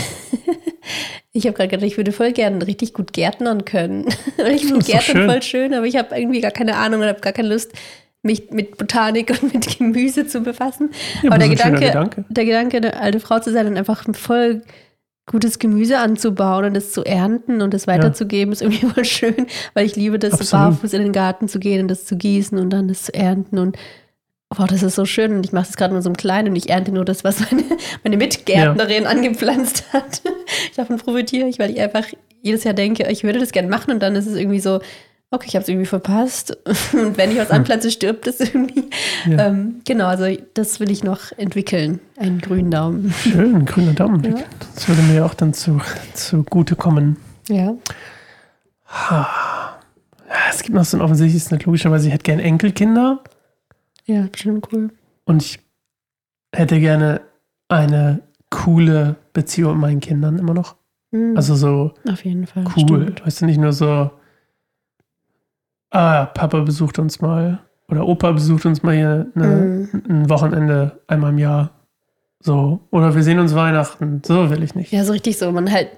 [1.34, 4.06] Ich habe gerade gedacht, ich würde voll gerne richtig gut gärtnern können.
[4.06, 5.30] Und ich finde Gärtnern schön.
[5.30, 7.74] voll schön, aber ich habe irgendwie gar keine Ahnung und habe gar keine Lust,
[8.24, 10.90] mich mit Botanik und mit Gemüse zu befassen.
[11.22, 12.26] Ja, aber der Gedanke, Gedanke.
[12.30, 14.64] der Gedanke, eine alte Frau zu sein und einfach voll
[15.30, 19.86] gutes Gemüse anzubauen und das zu ernten und das weiterzugeben, ist irgendwie voll schön, weil
[19.86, 22.72] ich liebe das, so barfuß in den Garten zu gehen und das zu gießen und
[22.72, 23.78] dann das zu ernten und
[24.50, 26.56] Wow, das ist so schön und ich mache das gerade nur so im Kleinen und
[26.56, 27.64] ich ernte nur das, was meine,
[28.04, 30.22] meine Mitgärtnerin angepflanzt hat.
[30.78, 32.06] Davon profitiere ich, weil ich einfach
[32.42, 34.80] jedes Jahr denke, ich würde das gerne machen und dann ist es irgendwie so,
[35.32, 36.58] okay, ich habe es irgendwie verpasst
[36.94, 38.90] und wenn ich was anpflanze, stirbt es irgendwie.
[39.30, 39.48] Ja.
[39.48, 43.14] Ähm, genau, also das will ich noch entwickeln, einen grünen Daumen.
[43.24, 44.24] Schön, grüner Daumen.
[44.24, 44.44] Ja.
[44.76, 45.82] Das würde mir auch dann zu,
[46.14, 47.18] zugute kommen.
[47.50, 47.76] Ja.
[48.90, 53.20] Ja, es gibt noch so ein offensichtliches, nicht logischerweise, ich hätte gerne Enkelkinder
[54.08, 54.90] Ja, schon cool.
[55.26, 55.60] und ich
[56.56, 57.22] hätte gerne
[57.70, 60.76] eine coole Beziehung mit meinen Kindern immer noch.
[61.12, 62.64] Mhm, Also so auf jeden Fall.
[62.78, 63.04] cool.
[63.04, 63.26] stimmt.
[63.26, 64.10] Weißt du, nicht nur so,
[65.92, 70.04] ah, Papa besucht uns mal oder Opa besucht uns mal hier eine, Mhm.
[70.10, 71.72] ein Wochenende einmal im Jahr.
[72.40, 72.80] So.
[72.92, 74.22] Oder wir sehen uns Weihnachten.
[74.26, 74.92] So will ich nicht.
[74.92, 75.52] Ja, so richtig so.
[75.52, 75.90] Man halt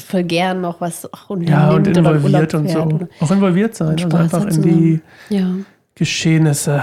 [0.00, 3.08] voll gern noch was auch Ja, und involviert und so.
[3.20, 3.90] Auch involviert sein.
[4.02, 5.46] Und Also einfach in die Ja.
[5.94, 6.82] Geschehnisse.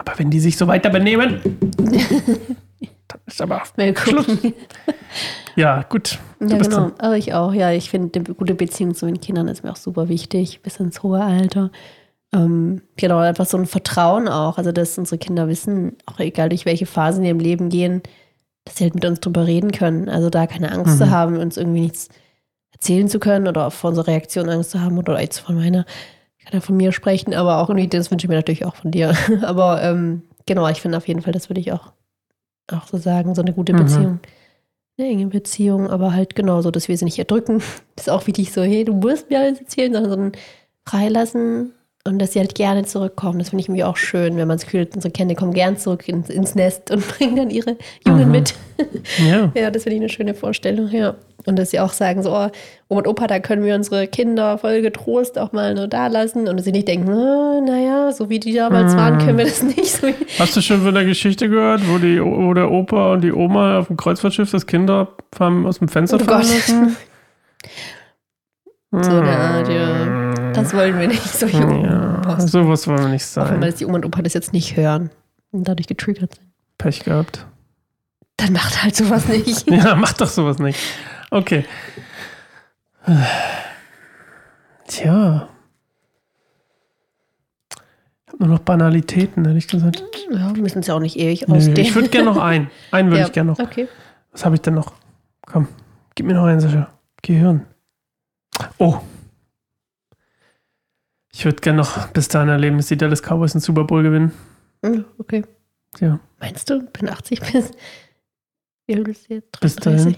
[0.00, 1.40] Aber wenn die sich so weiter benehmen,
[1.76, 3.62] dann ist aber.
[3.94, 4.54] Gucken.
[5.56, 6.18] Ja, gut.
[6.40, 6.92] Ja, genau.
[6.98, 7.70] Aber ich auch, ja.
[7.70, 11.02] Ich finde, eine gute Beziehung zu den Kindern ist mir auch super wichtig, bis ins
[11.02, 11.70] hohe Alter.
[12.32, 14.56] Ähm, genau, einfach so ein Vertrauen auch.
[14.56, 18.02] Also, dass unsere Kinder wissen, auch egal durch welche Phasen die im Leben gehen,
[18.64, 20.08] dass sie halt mit uns drüber reden können.
[20.08, 20.98] Also, da keine Angst Mhm.
[20.98, 22.08] zu haben, uns irgendwie nichts
[22.72, 25.84] erzählen zu können oder vor unserer Reaktion Angst zu haben oder jetzt von meiner,
[26.40, 28.74] ich kann ja von mir sprechen, aber auch irgendwie, das wünsche ich mir natürlich auch
[28.74, 29.14] von dir.
[29.42, 31.92] aber ähm, genau, ich finde auf jeden Fall, das würde ich auch,
[32.72, 33.78] auch so sagen, so eine gute Mhm.
[33.78, 34.20] Beziehung
[35.00, 37.62] eine enge Beziehung, aber halt genauso, dass wir sie nicht erdrücken.
[37.96, 40.40] Das ist auch wichtig so, hey, du musst mir alles erzählen, sondern so
[40.86, 41.72] freilassen
[42.04, 43.38] und dass sie halt gerne zurückkommen.
[43.40, 46.08] Das finde ich irgendwie auch schön, wenn man Gefühl hat, unsere Kinder kommen gern zurück
[46.08, 48.30] ins, ins Nest und bringen dann ihre Jungen Mhm.
[48.32, 48.54] mit.
[49.28, 49.52] Ja.
[49.60, 51.14] Ja, das finde ich eine schöne Vorstellung, ja.
[51.46, 52.48] Und dass sie auch sagen, so, oh,
[52.88, 56.48] Oma und Opa, da können wir unsere Kinder voll getrost auch mal nur da lassen
[56.48, 58.98] und dass sie nicht denken, oh, naja, so wie die damals Mhm.
[58.98, 59.86] waren, können wir das nicht.
[59.86, 60.08] So,
[60.38, 63.78] Hast du schon von der Geschichte gehört, wo, die, wo der Opa und die Oma
[63.78, 65.08] auf dem Kreuzfahrtschiff das Kinder
[65.38, 66.48] aus dem Fenster Oh fallen Gott.
[66.50, 66.96] lassen?
[68.92, 70.34] So eine Art, ja.
[70.54, 72.50] Das wollen wir nicht, solche Ja, Opas.
[72.50, 73.78] sowas wollen wir nicht Auch wenn man sein.
[73.78, 75.10] die Oma und Opa das jetzt nicht hören
[75.50, 76.46] und dadurch getriggert sind.
[76.78, 77.46] Pech gehabt.
[78.36, 79.68] Dann macht halt sowas nicht.
[79.70, 80.78] Ja, mach doch sowas nicht.
[81.30, 81.64] Okay.
[84.86, 85.48] Tja.
[88.26, 90.02] Ich habe nur noch Banalitäten, ehrlich gesagt.
[90.32, 91.80] Ja, wir müssen es ja auch nicht ewig Nö, ausdehnen.
[91.80, 92.70] ich würde gerne noch einen.
[92.90, 93.26] Einen würde ja.
[93.26, 93.58] ich gerne noch.
[93.58, 93.88] Okay.
[94.32, 94.92] Was habe ich denn noch?
[95.46, 95.66] Komm,
[96.14, 96.88] gib mir noch einen, Sascha.
[97.22, 97.66] Gehirn.
[98.78, 98.98] Oh.
[101.32, 104.32] Ich würde gerne noch bis dahin erleben, dass die Dallas Cowboys einen Super Bowl gewinnen.
[104.84, 105.44] Hm, Okay.
[106.00, 106.18] Ja.
[106.38, 107.70] Meinst du, bin 80 bis.
[108.86, 109.76] Bis 33?
[109.82, 110.16] dahin.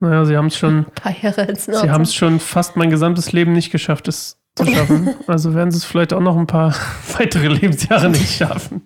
[0.00, 2.90] Naja, sie haben es schon, Ein paar Jahre als sie haben es schon fast mein
[2.90, 5.14] gesamtes Leben nicht geschafft, es zu schaffen.
[5.28, 6.74] Also werden sie es vielleicht auch noch ein paar
[7.18, 8.82] weitere Lebensjahre nicht schaffen.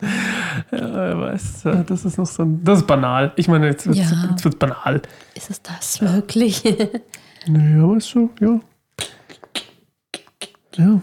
[0.70, 1.62] Ja, wer weiß.
[1.86, 3.32] Das ist noch so ein, das ist banal.
[3.36, 4.28] Ich meine, jetzt wird es Ja.
[4.30, 5.00] jetzt wird's banal.
[5.34, 6.62] Ist es das wirklich?
[7.46, 8.60] Naja, weißt du, ja.
[10.76, 11.02] Ja.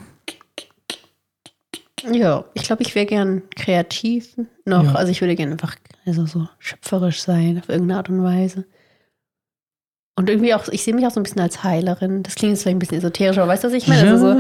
[2.12, 4.36] Ja, ich glaube, ich wäre gern kreativ
[4.66, 4.84] noch.
[4.84, 4.96] Ja.
[4.96, 8.66] Also ich würde gerne einfach also so schöpferisch sein auf irgendeine Art und Weise.
[10.16, 12.24] Und irgendwie auch, ich sehe mich auch so ein bisschen als Heilerin.
[12.24, 14.12] Das klingt jetzt vielleicht ein bisschen esoterisch, aber weißt du, was ich meine?
[14.12, 14.40] Also so,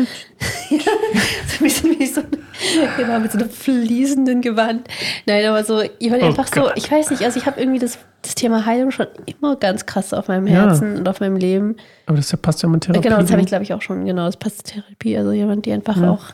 [0.75, 0.79] Ja,
[1.47, 4.89] so ein bisschen wie so eine, genau, mit so einem fließenden Gewand.
[5.25, 6.73] Nein, aber so, ich meine Oh einfach so, Gott.
[6.75, 10.13] ich weiß nicht, also ich habe irgendwie das, das Thema Heilung schon immer ganz krass
[10.13, 10.65] auf meinem Ja.
[10.65, 11.77] Herzen und auf meinem Leben.
[12.07, 13.01] Aber das passt ja mit Therapie.
[13.07, 13.49] Genau, das habe ich ne?
[13.49, 15.17] glaube ich auch schon, genau, das passt zur Therapie.
[15.17, 16.11] Also jemand, die einfach Ja.
[16.11, 16.25] auch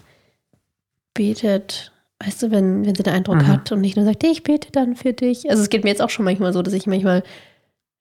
[1.16, 1.92] betet,
[2.24, 3.48] weißt du, wenn, wenn sie den Eindruck Mhm.
[3.48, 5.50] hat und nicht nur sagt, ich bete dann für dich.
[5.50, 7.24] Also es geht mir jetzt auch schon manchmal so, dass ich manchmal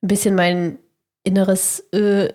[0.03, 0.79] ein bisschen mein,
[1.23, 2.29] inneres, äh,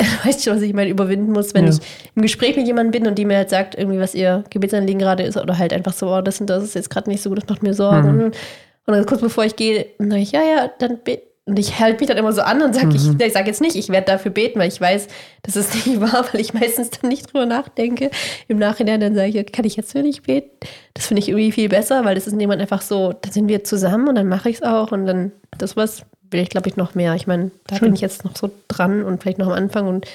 [0.24, 1.70] weißt du, was ich meine, überwinden muss, wenn Ja.
[1.70, 1.78] ich
[2.14, 5.22] im Gespräch mit jemandem bin und die mir halt sagt, irgendwie, was ihr Gebetsanliegen gerade
[5.24, 7.38] ist, oder halt einfach so, oh, das und das ist jetzt gerade nicht so gut,
[7.42, 8.16] das macht mir Sorgen.
[8.16, 8.24] Mhm.
[8.24, 11.22] Und dann kurz bevor ich gehe, sage ich, ja, ja, dann bet.
[11.44, 13.16] Und ich halte mich dann immer so an und sage, Mhm.
[13.18, 15.08] ich, ich sage jetzt nicht, ich werde dafür beten, weil ich weiß,
[15.42, 18.10] das ist nicht wahr, weil ich meistens dann nicht drüber nachdenke.
[18.46, 20.50] Im Nachhinein dann sage ich, kann ich jetzt für dich beten?
[20.94, 23.64] Das finde ich irgendwie viel besser, weil das ist jemand einfach so, da sind wir
[23.64, 26.76] zusammen und dann mache ich es auch und dann, das was will ich, glaube ich,
[26.76, 27.14] noch mehr.
[27.16, 27.86] Ich meine, da Schön.
[27.88, 30.06] bin ich jetzt noch so dran und vielleicht noch am Anfang und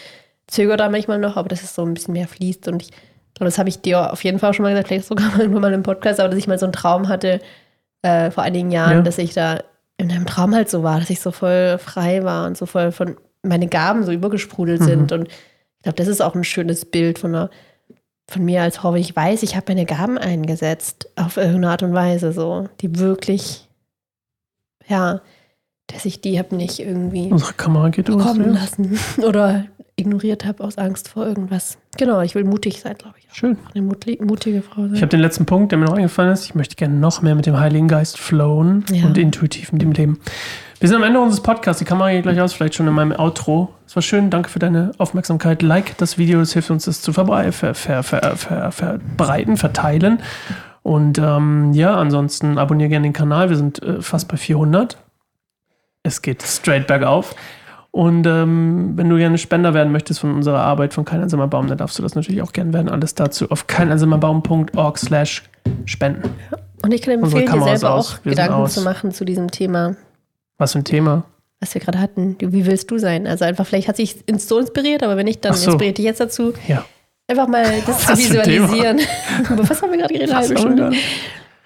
[0.48, 2.90] zögere da manchmal noch, aber dass es so ein bisschen mehr fließt und ich
[3.36, 5.74] glaube, das habe ich dir auf jeden Fall schon mal gesagt, vielleicht sogar mal mal
[5.74, 7.42] im Podcast, aber dass ich mal so einen Traum hatte
[8.02, 9.02] äh, vor einigen Jahren, Ja.
[9.02, 9.60] dass ich da
[9.98, 12.92] in einem Traum halt so war, dass ich so voll frei war und so voll
[12.92, 14.86] von meine Gaben so übergesprudelt Mhm.
[14.86, 17.50] sind und ich glaube, das ist auch ein schönes Bild von einer
[18.30, 21.84] von mir als Frau, wenn ich weiß, ich habe meine Gaben eingesetzt auf irgendeine Art
[21.84, 23.70] und Weise, so, die wirklich,
[24.88, 25.22] ja,
[25.88, 28.22] dass ich die habe nicht irgendwie Unsere Kamera geht aus.
[28.22, 28.60] kommen Ja.
[28.60, 29.66] lassen oder
[30.02, 31.78] ignoriert habe aus Angst vor irgendwas.
[31.98, 33.28] Genau, ich will mutig sein, glaube ich.
[33.30, 33.34] auch.
[33.36, 33.58] Schön.
[33.74, 34.94] Eine mutige Frau sein.
[34.94, 36.46] Ich habe den letzten Punkt, der mir noch eingefallen ist.
[36.46, 39.06] Ich möchte gerne noch mehr mit dem Heiligen Geist flowen Ja.
[39.06, 40.20] und intuitiv mit ihm leben.
[40.80, 41.80] Wir sind am Ende unseres Podcasts.
[41.80, 43.74] Die Kamera geht gleich aus, vielleicht schon in meinem Outro.
[43.88, 44.30] Es war schön.
[44.30, 45.64] Danke für deine Aufmerksamkeit.
[45.64, 46.40] Like das Video.
[46.40, 50.20] Das hilft uns, das zu verbrei ver ver ver ver verbreiten, verteilen.
[50.84, 53.50] Und ähm, ja, ansonsten abonniere gerne den Kanal.
[53.50, 54.98] Wir sind äh, fast bei 400.
[56.04, 57.36] Es geht straight bergauf.
[57.98, 61.66] Und ähm, wenn du gerne Spender werden möchtest von unserer Arbeit von Kein einsamer Baum,
[61.66, 62.90] dann darfst du das natürlich auch gerne werden.
[62.90, 65.42] Alles dazu auf keineinsamerbaum.org slash
[65.86, 66.30] spenden.
[66.84, 69.96] Und ich kann empfehlen, dir selber auch Gedanken zu machen zu diesem Thema,
[70.60, 71.24] Was für ein Thema.
[71.60, 72.36] was wir gerade hatten.
[72.40, 73.26] Wie willst du sein?
[73.26, 75.72] Also einfach, vielleicht hat sich ins so inspiriert, aber wenn nicht, dann so.
[75.72, 76.86] inspiriert dich jetzt dazu, Ja.
[77.28, 79.00] einfach mal das zu visualisieren.
[79.52, 80.36] Über was haben wir gerade geredet?
[80.36, 80.92] Halbe Stunde.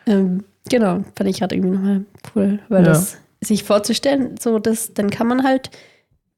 [0.08, 2.06] Ähm, genau, fand ich gerade irgendwie nochmal
[2.38, 2.90] cool, weil Ja.
[2.92, 5.72] das sich vorzustellen, so das, dann kann man halt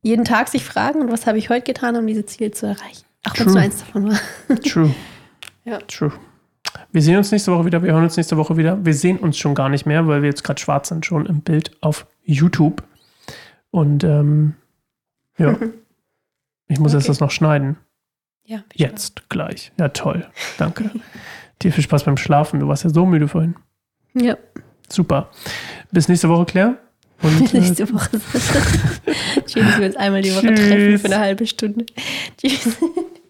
[0.03, 3.05] jeden Tag sich fragen, und was habe ich heute getan, um diese Ziele zu erreichen.
[3.27, 4.19] Auch wenn es nur eins davon war.
[4.63, 4.93] True.
[5.65, 5.79] Ja.
[5.87, 6.11] True.
[6.91, 7.81] Wir sehen uns nächste Woche wieder.
[7.81, 8.83] Wir hören uns nächste Woche wieder.
[8.85, 11.41] Wir sehen uns schon gar nicht mehr, weil wir jetzt gerade schwarz sind, schon im
[11.41, 12.83] Bild auf YouTube.
[13.71, 14.55] Und ähm,
[15.37, 15.57] ja,
[16.67, 17.07] ich muss jetzt Okay.
[17.11, 17.77] das noch schneiden.
[18.45, 19.71] Ja, Jetzt gleich.
[19.79, 20.27] Ja, toll.
[20.57, 20.91] Danke.
[21.61, 22.59] Dir viel Spaß beim Schlafen.
[22.59, 23.55] Du warst ja so müde vorhin.
[24.13, 24.35] Ja,
[24.89, 25.29] Super.
[25.91, 26.77] Bis nächste Woche, Claire.
[27.23, 28.09] Und äh, nächste Woche.
[29.47, 31.01] Schön, dass wir uns einmal die Woche treffen Tschüss.
[31.01, 31.85] für eine halbe Stunde.
[32.37, 32.77] Tschüss.